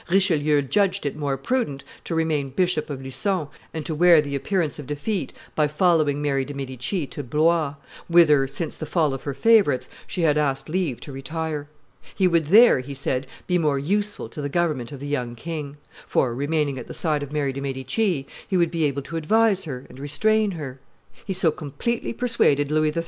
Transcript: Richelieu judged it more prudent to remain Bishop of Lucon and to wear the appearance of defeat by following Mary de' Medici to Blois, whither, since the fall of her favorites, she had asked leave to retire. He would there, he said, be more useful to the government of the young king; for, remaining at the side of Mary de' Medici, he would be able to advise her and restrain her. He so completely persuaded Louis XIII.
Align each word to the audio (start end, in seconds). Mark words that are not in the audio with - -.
Richelieu 0.09 0.63
judged 0.63 1.05
it 1.05 1.15
more 1.15 1.37
prudent 1.37 1.83
to 2.05 2.15
remain 2.15 2.49
Bishop 2.49 2.89
of 2.89 3.03
Lucon 3.03 3.49
and 3.71 3.85
to 3.85 3.93
wear 3.93 4.19
the 4.19 4.33
appearance 4.35 4.79
of 4.79 4.87
defeat 4.87 5.31
by 5.53 5.67
following 5.67 6.23
Mary 6.23 6.43
de' 6.43 6.55
Medici 6.55 7.05
to 7.05 7.23
Blois, 7.23 7.75
whither, 8.09 8.47
since 8.47 8.75
the 8.75 8.87
fall 8.87 9.13
of 9.13 9.21
her 9.25 9.35
favorites, 9.35 9.89
she 10.07 10.21
had 10.23 10.39
asked 10.39 10.69
leave 10.69 10.99
to 11.01 11.11
retire. 11.11 11.67
He 12.15 12.27
would 12.27 12.45
there, 12.45 12.79
he 12.79 12.95
said, 12.95 13.27
be 13.45 13.59
more 13.59 13.77
useful 13.77 14.27
to 14.29 14.41
the 14.41 14.49
government 14.49 14.91
of 14.91 14.99
the 14.99 15.05
young 15.07 15.35
king; 15.35 15.77
for, 16.07 16.33
remaining 16.33 16.79
at 16.79 16.87
the 16.87 16.95
side 16.95 17.21
of 17.21 17.31
Mary 17.31 17.53
de' 17.53 17.61
Medici, 17.61 18.25
he 18.47 18.57
would 18.57 18.71
be 18.71 18.85
able 18.85 19.03
to 19.03 19.17
advise 19.17 19.65
her 19.65 19.85
and 19.87 19.99
restrain 19.99 20.49
her. 20.53 20.79
He 21.25 21.33
so 21.33 21.51
completely 21.51 22.11
persuaded 22.11 22.71
Louis 22.71 22.91
XIII. 22.91 22.99